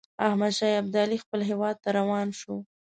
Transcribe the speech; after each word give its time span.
احمدشاه 0.27 0.73
ابدالي 0.81 1.17
خپل 1.23 1.39
هیواد 1.49 1.75
ته 1.83 1.89
روان 1.99 2.27
شو. 2.39 2.55